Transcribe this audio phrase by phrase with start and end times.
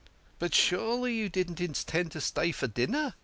[0.39, 3.13] "But, surely, you don't intend to stay to dinner